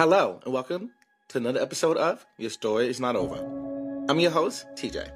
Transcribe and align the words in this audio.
Hello, 0.00 0.40
and 0.46 0.54
welcome 0.54 0.92
to 1.28 1.36
another 1.36 1.60
episode 1.60 1.98
of 1.98 2.24
Your 2.38 2.48
Story 2.48 2.88
Is 2.88 3.00
Not 3.00 3.16
Over. 3.16 3.36
I'm 4.08 4.18
your 4.18 4.30
host, 4.30 4.64
TJ, 4.74 5.10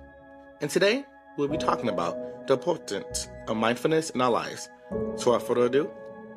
and 0.60 0.70
today 0.70 1.06
we'll 1.38 1.48
be 1.48 1.56
talking 1.56 1.88
about 1.88 2.46
the 2.46 2.52
importance 2.52 3.30
of 3.48 3.56
mindfulness 3.56 4.10
in 4.10 4.20
our 4.20 4.30
lives. 4.30 4.68
So, 5.16 5.32
without 5.32 5.48
further 5.48 5.64
ado, 5.64 5.90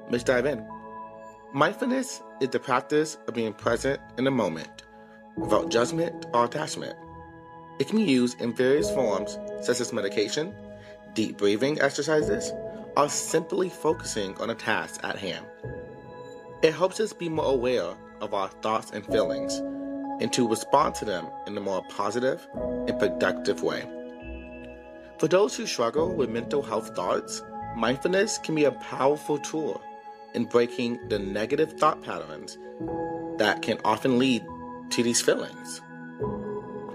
let's 0.09 0.23
dive 0.23 0.45
in. 0.45 0.65
Mindfulness 1.53 2.21
is 2.39 2.47
the 2.47 2.59
practice 2.61 3.17
of 3.27 3.33
being 3.33 3.51
present 3.51 3.99
in 4.17 4.23
the 4.23 4.31
moment 4.31 4.83
without 5.35 5.69
judgment 5.69 6.27
or 6.33 6.45
attachment. 6.45 6.95
It 7.79 7.89
can 7.89 7.97
be 7.97 8.09
used 8.09 8.39
in 8.39 8.53
various 8.53 8.89
forms, 8.89 9.37
such 9.61 9.81
as 9.81 9.91
meditation, 9.91 10.55
deep 11.15 11.35
breathing 11.35 11.81
exercises, 11.81 12.53
or 12.95 13.09
simply 13.09 13.67
focusing 13.67 14.37
on 14.37 14.49
a 14.49 14.55
task 14.55 15.01
at 15.03 15.17
hand. 15.17 15.45
It 16.61 16.73
helps 16.73 17.01
us 17.01 17.11
be 17.11 17.27
more 17.27 17.51
aware 17.51 17.93
of 18.21 18.33
our 18.33 18.49
thoughts 18.49 18.91
and 18.91 19.05
feelings 19.05 19.61
and 20.19 20.33
to 20.33 20.47
respond 20.47 20.95
to 20.95 21.05
them 21.05 21.27
in 21.45 21.57
a 21.57 21.61
more 21.61 21.83
positive 21.89 22.47
and 22.55 22.99
productive 22.99 23.61
way. 23.61 23.85
For 25.19 25.27
those 25.27 25.55
who 25.55 25.65
struggle 25.65 26.13
with 26.13 26.29
mental 26.29 26.61
health 26.61 26.95
thoughts, 26.95 27.41
mindfulness 27.75 28.37
can 28.39 28.55
be 28.55 28.65
a 28.65 28.71
powerful 28.71 29.39
tool 29.39 29.81
in 30.33 30.45
breaking 30.45 30.99
the 31.09 31.19
negative 31.19 31.73
thought 31.73 32.03
patterns 32.03 32.57
that 33.37 33.61
can 33.61 33.79
often 33.83 34.19
lead 34.19 34.45
to 34.91 35.03
these 35.03 35.21
feelings. 35.21 35.81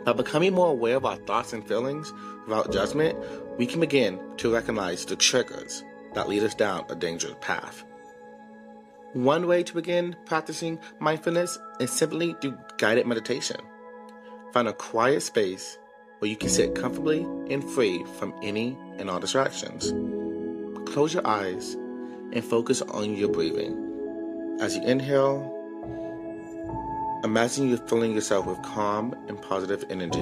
By 0.05 0.13
becoming 0.13 0.55
more 0.55 0.71
aware 0.71 0.97
of 0.97 1.07
our 1.07 1.17
thoughts 1.17 1.53
and 1.53 1.67
feelings 1.67 2.13
without 2.47 2.73
judgment, 2.73 3.19
we 3.59 3.67
can 3.67 3.81
begin 3.81 4.21
to 4.39 4.53
recognize 4.53 5.05
the 5.05 5.17
triggers 5.17 5.85
that 6.15 6.29
lead 6.29 6.43
us 6.43 6.55
down 6.55 6.85
a 6.89 6.95
dangerous 6.95 7.37
path. 7.41 7.85
One 9.15 9.47
way 9.47 9.63
to 9.63 9.75
begin 9.75 10.17
practicing 10.25 10.79
mindfulness 10.99 11.59
is 11.79 11.91
simply 11.91 12.35
through 12.41 12.57
guided 12.79 13.07
meditation. 13.07 13.61
Find 14.55 14.67
a 14.67 14.73
quiet 14.73 15.21
space 15.21 15.79
where 16.19 16.31
you 16.31 16.37
can 16.37 16.49
sit 16.49 16.75
comfortably 16.75 17.21
and 17.51 17.63
free 17.63 18.03
from 18.19 18.33
any 18.43 18.75
and 18.97 19.11
all 19.11 19.21
distractions. 19.21 19.93
Close 20.91 21.13
your 21.13 21.27
eyes 21.27 21.75
and 22.33 22.43
focus 22.43 22.81
on 22.81 23.15
your 23.15 23.29
breathing. 23.29 24.57
As 24.63 24.77
you 24.77 24.83
inhale, 24.83 25.45
imagine 27.23 27.69
you're 27.69 27.87
filling 27.87 28.15
yourself 28.15 28.47
with 28.47 28.63
calm 28.63 29.15
and 29.29 29.43
positive 29.43 29.85
energy. 29.91 30.21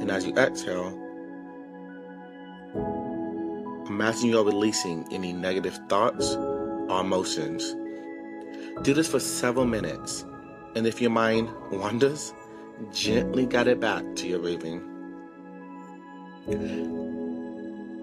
And 0.00 0.10
as 0.10 0.26
you 0.26 0.34
exhale, 0.34 0.88
imagine 3.86 4.30
you 4.30 4.40
are 4.40 4.44
releasing 4.44 5.06
any 5.12 5.32
negative 5.32 5.78
thoughts 5.88 6.34
or 6.34 7.00
emotions 7.00 7.76
do 8.82 8.92
this 8.94 9.08
for 9.08 9.20
several 9.20 9.66
minutes, 9.66 10.24
and 10.74 10.86
if 10.86 11.00
your 11.00 11.10
mind 11.10 11.48
wanders, 11.70 12.34
gently 12.92 13.46
guide 13.46 13.68
it 13.68 13.80
back 13.80 14.04
to 14.16 14.26
your 14.26 14.40
breathing. 14.40 14.82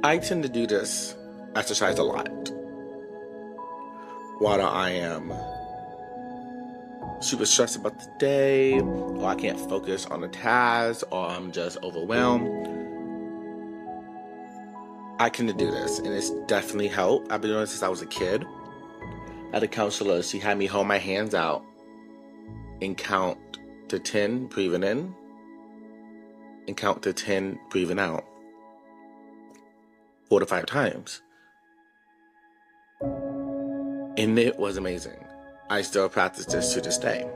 I 0.03 0.17
tend 0.17 0.44
to 0.44 0.50
do 0.50 0.66
this 0.66 1.16
exercise 1.55 2.00
a 2.00 2.03
lot. 2.03 2.30
Whether 4.39 4.63
I 4.63 4.89
am 4.89 5.31
super 7.22 7.45
stressed 7.45 7.75
about 7.75 8.00
the 8.00 8.09
day, 8.17 8.80
or 8.80 9.25
I 9.25 9.35
can't 9.35 9.59
focus 9.59 10.08
on 10.08 10.23
a 10.23 10.28
task, 10.30 11.06
or 11.11 11.28
I'm 11.28 11.52
just 11.52 11.78
overwhelmed. 11.83 12.67
I 15.19 15.30
can 15.30 15.45
do 15.45 15.69
this, 15.69 16.00
and 16.00 16.08
it's 16.08 16.31
definitely 16.47 16.88
helped. 16.88 17.31
I've 17.31 17.41
been 17.41 17.52
doing 17.52 17.61
this 17.61 17.72
since 17.72 17.83
I 17.83 17.89
was 17.89 18.02
a 18.02 18.08
kid 18.08 18.44
at 19.53 19.63
a 19.63 19.67
counselor, 19.67 20.21
she 20.23 20.39
had 20.39 20.57
me 20.57 20.66
hold 20.66 20.88
my 20.88 20.97
hands 20.97 21.33
out 21.33 21.63
and 22.81 22.97
count 22.97 23.38
to 23.89 23.99
10, 23.99 24.47
breathing 24.47 24.83
in, 24.83 25.13
and 26.67 26.77
count 26.77 27.03
to 27.03 27.13
10, 27.13 27.59
breathing 27.69 27.99
out. 27.99 28.25
Four 30.29 30.39
to 30.39 30.45
five 30.45 30.66
times. 30.66 31.22
And 34.17 34.38
it 34.40 34.57
was 34.57 34.78
amazing. 34.78 35.25
I 35.69 35.81
still 35.81 36.07
practice 36.09 36.45
this 36.45 36.73
to 36.73 36.81
this 36.81 36.97
day. 36.97 37.29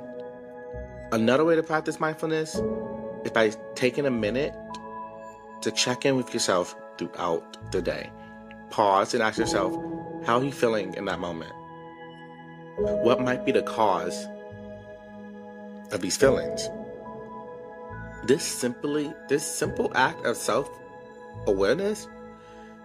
Another 1.11 1.45
way 1.45 1.55
to 1.55 1.63
practice 1.63 1.99
mindfulness 1.99 2.55
is 3.23 3.31
by 3.31 3.51
taking 3.75 4.05
a 4.05 4.11
minute 4.11 4.53
to 5.61 5.71
check 5.71 6.05
in 6.05 6.15
with 6.15 6.33
yourself 6.33 6.75
throughout 6.97 7.71
the 7.71 7.81
day. 7.81 8.09
Pause 8.69 9.15
and 9.15 9.23
ask 9.23 9.37
yourself, 9.37 9.73
how 10.25 10.39
are 10.39 10.43
you 10.43 10.51
feeling 10.51 10.93
in 10.95 11.05
that 11.05 11.19
moment? 11.19 11.53
What 12.77 13.21
might 13.21 13.45
be 13.45 13.51
the 13.51 13.63
cause 13.63 14.27
of 15.91 16.01
these 16.01 16.17
feelings? 16.17 16.69
This 18.25 18.43
simply, 18.43 19.13
this 19.29 19.45
simple 19.45 19.91
act 19.95 20.25
of 20.25 20.35
self-awareness 20.35 22.07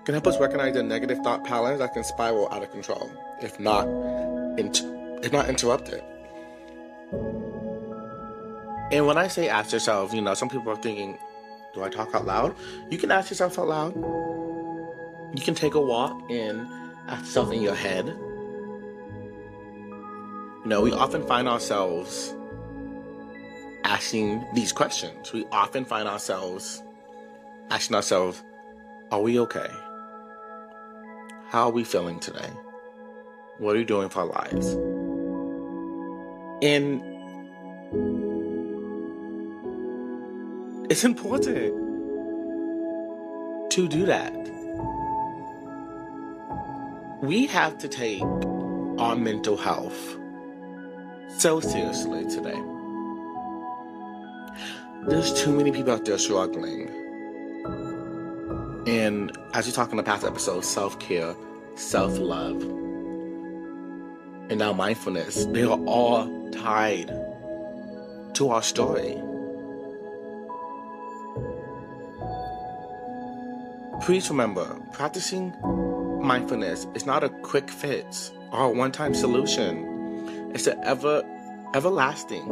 can 0.04 0.14
help 0.14 0.26
us 0.26 0.38
recognize 0.38 0.74
the 0.74 0.82
negative 0.82 1.18
thought 1.18 1.44
patterns 1.44 1.80
that 1.80 1.92
can 1.92 2.04
spiral 2.04 2.48
out 2.52 2.62
of 2.62 2.70
control, 2.70 3.10
if 3.42 3.58
not, 3.58 3.86
if 4.58 5.32
not 5.32 5.48
interrupted. 5.48 6.02
And 8.92 9.06
when 9.06 9.18
I 9.18 9.28
say 9.28 9.48
ask 9.48 9.72
yourself, 9.72 10.12
you 10.12 10.20
know, 10.20 10.34
some 10.34 10.48
people 10.48 10.70
are 10.72 10.76
thinking, 10.76 11.18
do 11.74 11.82
I 11.82 11.88
talk 11.88 12.14
out 12.14 12.26
loud? 12.26 12.54
You 12.90 12.98
can 12.98 13.10
ask 13.10 13.30
yourself 13.30 13.58
out 13.58 13.68
loud. 13.68 13.94
You 15.34 15.42
can 15.42 15.54
take 15.54 15.74
a 15.74 15.80
walk 15.80 16.30
and 16.30 16.66
ask 17.08 17.24
yourself 17.24 17.52
in 17.52 17.62
your 17.62 17.74
head 17.74 18.16
you 20.62 20.69
know, 20.69 20.82
we 20.82 20.93
often 20.93 21.26
find 21.26 21.48
ourselves 21.48 22.34
asking 23.84 24.44
these 24.54 24.72
questions. 24.72 25.32
We 25.32 25.47
often 25.50 25.87
find 25.87 26.06
ourselves 26.06 26.82
asking 27.71 27.97
ourselves, 27.97 28.43
are 29.10 29.22
we 29.22 29.41
okay? 29.41 29.69
How 31.49 31.65
are 31.65 31.70
we 31.70 31.82
feeling 31.82 32.20
today? 32.20 32.50
What 33.59 33.75
are 33.75 33.78
we 33.78 33.84
doing 33.84 34.10
for 34.10 34.20
our 34.20 34.26
lives? 34.26 34.75
And 36.62 37.03
it's 40.91 41.04
important 41.04 41.75
to 43.72 43.88
do 43.88 44.04
that. 44.04 44.34
We 47.22 47.47
have 47.47 47.78
to 47.78 47.88
take 47.88 48.22
our 48.99 49.16
mental 49.16 49.56
health 49.56 50.19
so 51.38 51.60
seriously 51.60 52.24
today. 52.28 52.60
There's 55.06 55.32
too 55.32 55.52
many 55.52 55.72
people 55.72 55.92
out 55.92 56.04
there 56.04 56.18
struggling. 56.18 56.88
And 58.86 59.36
as 59.54 59.66
we 59.66 59.72
talked 59.72 59.90
in 59.92 59.96
the 59.96 60.02
past 60.02 60.24
episode, 60.24 60.64
self 60.64 60.98
care, 60.98 61.34
self 61.74 62.19
love, 62.19 62.62
and 64.50 64.58
now 64.58 64.72
mindfulness, 64.72 65.46
they 65.46 65.62
are 65.62 65.78
all 65.86 66.50
tied 66.50 67.08
to 68.34 68.50
our 68.50 68.62
story. 68.62 69.20
Please 74.02 74.28
remember, 74.30 74.78
practicing 74.92 75.54
mindfulness 76.22 76.86
is 76.94 77.06
not 77.06 77.22
a 77.22 77.28
quick 77.28 77.70
fix 77.70 78.32
or 78.50 78.64
a 78.64 78.69
one 78.70 78.92
time 78.92 79.14
solution. 79.14 79.89
It's 80.53 80.66
an 80.66 80.81
ever 80.83 81.22
everlasting. 81.75 82.44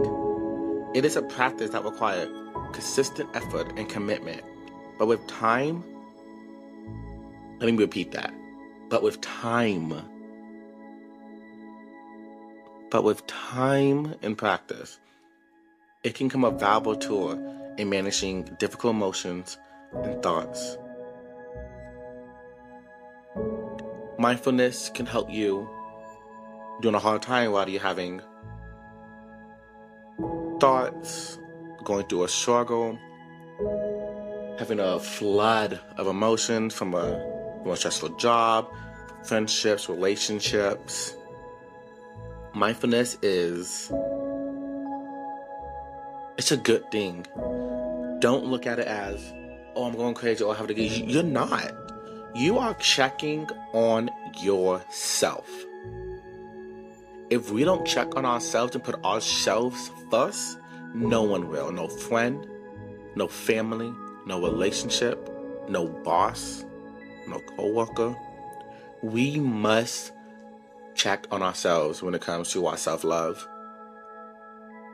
It 0.94 1.04
is 1.04 1.16
a 1.16 1.22
practice 1.22 1.70
that 1.70 1.84
requires 1.84 2.28
consistent 2.72 3.28
effort 3.34 3.72
and 3.76 3.88
commitment. 3.88 4.42
But 4.98 5.06
with 5.06 5.26
time, 5.26 5.82
let 7.60 7.72
me 7.72 7.76
repeat 7.76 8.12
that. 8.12 8.32
But 8.88 9.02
with 9.02 9.20
time, 9.20 9.92
but 12.90 13.04
with 13.04 13.26
time 13.26 14.14
and 14.22 14.38
practice, 14.38 14.98
it 16.04 16.14
can 16.14 16.28
become 16.28 16.44
a 16.44 16.50
valuable 16.50 16.96
tool 16.96 17.32
in 17.76 17.90
managing 17.90 18.44
difficult 18.58 18.94
emotions 18.94 19.58
and 19.92 20.22
thoughts. 20.22 20.78
Mindfulness 24.18 24.90
can 24.94 25.06
help 25.06 25.30
you 25.30 25.68
during 26.80 26.94
a 26.94 26.98
hard 26.98 27.22
time 27.22 27.52
while 27.52 27.68
you're 27.68 27.80
having 27.80 28.20
thoughts, 30.60 31.38
going 31.84 32.06
through 32.06 32.24
a 32.24 32.28
struggle, 32.28 32.98
having 34.58 34.80
a 34.80 34.98
flood 34.98 35.80
of 35.96 36.06
emotions 36.06 36.74
from 36.74 36.94
a, 36.94 37.60
from 37.62 37.72
a 37.72 37.76
stressful 37.76 38.10
job, 38.16 38.68
friendships, 39.24 39.88
relationships. 39.88 41.14
Mindfulness 42.54 43.18
is 43.22 43.92
it's 46.38 46.52
a 46.52 46.56
good 46.56 46.90
thing. 46.90 47.26
Don't 48.20 48.46
look 48.46 48.66
at 48.66 48.78
it 48.78 48.86
as, 48.86 49.32
oh, 49.74 49.84
I'm 49.84 49.94
going 49.94 50.14
crazy 50.14 50.44
or 50.44 50.54
I 50.54 50.58
have 50.58 50.68
to 50.68 50.74
get. 50.74 50.90
You're 51.08 51.22
not. 51.22 51.72
You 52.34 52.58
are 52.58 52.74
checking 52.74 53.48
on 53.72 54.10
yourself. 54.40 55.48
If 57.30 57.50
we 57.50 57.62
don't 57.62 57.86
check 57.86 58.16
on 58.16 58.24
ourselves 58.24 58.74
and 58.74 58.82
put 58.82 59.04
ourselves 59.04 59.90
first, 60.10 60.58
no 60.94 61.22
one 61.22 61.48
will. 61.48 61.70
No 61.70 61.86
friend, 61.86 62.46
no 63.16 63.28
family, 63.28 63.92
no 64.24 64.40
relationship, 64.40 65.28
no 65.68 65.88
boss, 65.88 66.64
no 67.26 67.40
coworker. 67.54 68.16
We 69.02 69.40
must 69.40 70.12
check 70.94 71.26
on 71.30 71.42
ourselves 71.42 72.02
when 72.02 72.14
it 72.14 72.22
comes 72.22 72.50
to 72.52 72.66
our 72.66 72.78
self 72.78 73.04
love, 73.04 73.46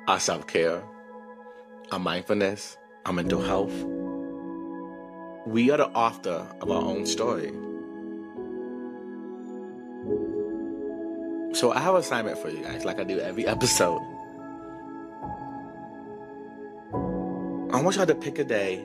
our 0.09 0.19
self 0.19 0.49
care, 0.49 0.83
our 1.93 2.01
mindfulness, 2.01 2.77
our 3.07 3.13
mental 3.13 3.43
health. 3.43 3.73
We 5.47 5.71
are 5.71 5.77
the 5.77 5.89
author 5.91 6.49
of 6.61 6.69
our 6.69 6.83
own 6.83 7.07
story. 7.07 7.53
So 11.55 11.71
I 11.71 11.79
have 11.79 11.95
an 11.95 12.01
assignment 12.01 12.37
for 12.37 12.51
you 12.51 12.65
guys, 12.65 12.85
like 12.85 12.99
I 12.99 13.05
do 13.05 13.21
every 13.21 13.47
episode. 13.47 14.03
I 17.73 17.81
want 17.81 17.95
y'all 17.95 18.07
to 18.07 18.15
pick 18.15 18.41
a 18.41 18.45
day, 18.45 18.85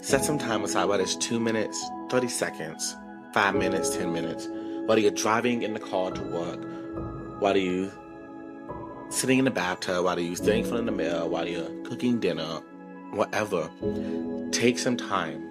set 0.00 0.24
some 0.24 0.38
time 0.38 0.64
aside, 0.64 0.86
whether 0.86 1.02
it's 1.02 1.16
two 1.16 1.38
minutes, 1.38 1.82
30 2.08 2.28
seconds, 2.28 2.96
five 3.34 3.54
minutes, 3.54 3.94
10 3.94 4.10
minutes, 4.10 4.48
whether 4.86 5.00
you're 5.02 5.10
driving 5.10 5.62
in 5.62 5.74
the 5.74 5.80
car 5.80 6.10
to 6.10 6.22
work, 6.22 7.42
whether 7.42 7.58
you 7.58 7.92
sitting 9.10 9.38
in 9.38 9.44
the 9.44 9.50
bathtub, 9.50 10.06
whether 10.06 10.22
you're 10.22 10.32
in 10.50 10.64
front 10.64 10.80
of 10.80 10.86
the 10.86 10.92
mirror, 10.92 11.26
while 11.26 11.46
you're 11.46 11.68
cooking 11.84 12.20
dinner, 12.20 12.60
whatever, 13.12 13.70
take 14.50 14.78
some 14.78 14.96
time 14.96 15.42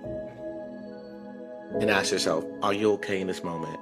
and 1.79 1.91
ask 1.91 2.11
yourself, 2.11 2.43
are 2.63 2.73
you 2.73 2.93
okay 2.93 3.21
in 3.21 3.27
this 3.27 3.43
moment? 3.43 3.79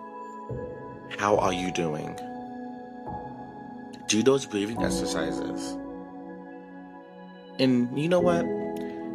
How 1.18 1.38
are 1.38 1.54
you 1.54 1.72
doing? 1.72 2.20
Do 4.08 4.22
those 4.22 4.46
breathing 4.46 4.84
exercises. 4.84 5.78
And 7.58 7.98
you 7.98 8.10
know 8.10 8.20
what? 8.20 8.46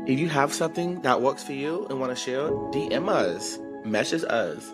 If 0.09 0.19
you 0.19 0.29
have 0.29 0.53
something 0.53 1.03
that 1.03 1.21
works 1.21 1.45
for 1.45 1.53
you 1.53 1.87
and 1.89 2.01
want 2.01 2.11
to 2.11 2.17
share, 2.17 2.51
DM 2.73 3.09
us, 3.09 3.59
message 3.85 4.25
us, 4.25 4.73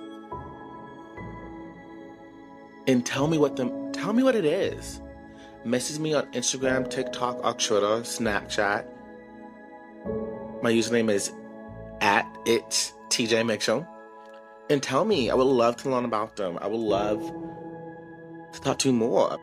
and 2.87 3.05
tell 3.05 3.27
me 3.27 3.37
what 3.37 3.57
the 3.57 3.65
tell 3.93 4.13
me 4.13 4.23
what 4.23 4.37
it 4.37 4.45
is. 4.45 5.01
Message 5.65 5.99
me 5.99 6.15
on 6.15 6.31
Instagram, 6.33 6.89
TikTok, 6.89 7.45
or 7.45 7.53
Twitter, 7.55 8.03
Snapchat. 8.03 8.87
My 10.63 10.71
username 10.71 11.11
is 11.11 11.33
at 12.01 12.25
it's 12.47 12.93
TJ 13.09 13.45
Mitchell. 13.45 13.87
And 14.69 14.83
tell 14.83 15.05
me. 15.05 15.31
I 15.31 15.35
would 15.35 15.45
love 15.45 15.77
to 15.79 15.91
learn 15.91 16.05
about 16.05 16.37
them. 16.37 16.59
I 16.61 16.67
would 16.67 16.81
love 16.81 17.21
to 18.53 18.61
talk 18.61 18.79
to 18.81 18.89
you 18.89 18.95
more. 18.95 19.39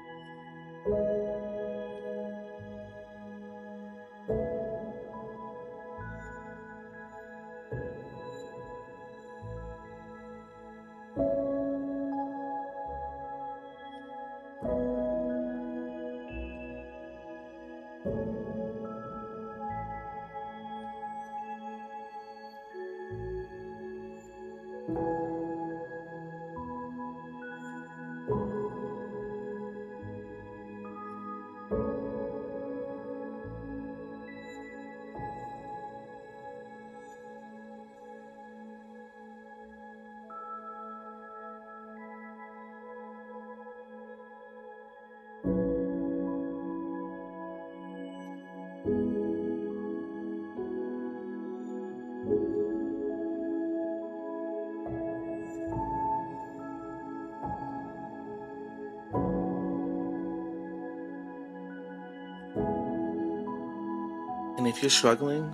And 64.63 64.73
if 64.73 64.81
you're 64.81 64.89
struggling, 64.89 65.53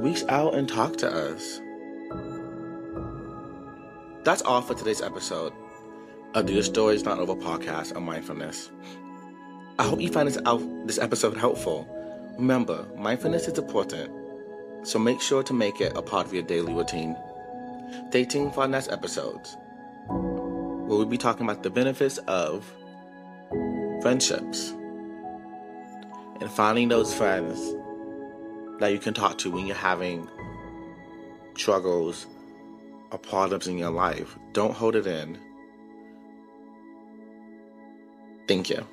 reach 0.00 0.24
out 0.30 0.54
and 0.54 0.66
talk 0.66 0.96
to 0.96 1.06
us. 1.06 1.60
That's 4.24 4.40
all 4.40 4.62
for 4.62 4.72
today's 4.72 5.02
episode 5.02 5.52
of 6.32 6.46
the 6.46 6.54
Your 6.54 6.62
Story 6.62 6.94
is 6.94 7.04
Not 7.04 7.18
Over 7.18 7.34
podcast 7.34 7.94
on 7.94 8.04
mindfulness. 8.04 8.70
I 9.78 9.82
hope 9.82 10.00
you 10.00 10.10
find 10.10 10.26
this 10.26 10.38
out 10.46 10.62
this 10.86 10.98
episode 10.98 11.36
helpful. 11.36 11.86
Remember, 12.38 12.86
mindfulness 12.96 13.48
is 13.48 13.58
important, 13.58 14.10
so 14.82 14.98
make 14.98 15.20
sure 15.20 15.42
to 15.42 15.52
make 15.52 15.82
it 15.82 15.92
a 15.94 16.00
part 16.00 16.26
of 16.26 16.32
your 16.32 16.44
daily 16.44 16.72
routine. 16.72 17.14
Stay 18.08 18.24
tuned 18.24 18.54
for 18.54 18.60
our 18.60 18.68
next 18.68 18.90
episodes, 18.90 19.58
where 20.06 20.96
we'll 20.96 21.04
be 21.04 21.18
talking 21.18 21.44
about 21.44 21.62
the 21.62 21.68
benefits 21.68 22.16
of 22.28 22.64
friendships 24.00 24.70
and 26.40 26.50
finding 26.50 26.88
those 26.88 27.12
friends 27.12 27.74
that 28.78 28.92
you 28.92 28.98
can 28.98 29.14
talk 29.14 29.38
to 29.38 29.50
when 29.50 29.66
you're 29.66 29.76
having 29.76 30.28
struggles 31.56 32.26
or 33.10 33.18
problems 33.18 33.66
in 33.66 33.78
your 33.78 33.90
life. 33.90 34.36
Don't 34.52 34.74
hold 34.74 34.96
it 34.96 35.06
in. 35.06 35.38
Thank 38.46 38.70
you. 38.70 38.86